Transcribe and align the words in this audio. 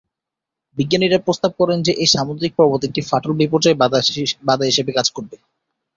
বিজ্ঞানীরা 0.77 1.19
প্রস্তাব 1.25 1.51
করেন 1.59 1.77
যে 1.81 1.91
এই 2.01 2.09
সামুদ্রিক 2.15 2.51
পর্বত 2.55 2.81
একটি 2.85 3.01
ফাটল 3.09 3.31
বিপর্যয়ে 3.39 3.79
বাধা 4.47 4.65
হিসাবে 4.69 4.91
কাজ 4.97 5.07
করবে। 5.15 5.35